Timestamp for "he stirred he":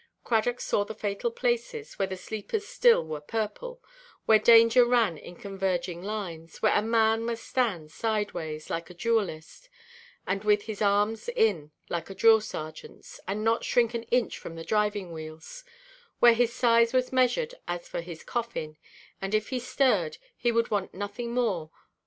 19.49-20.51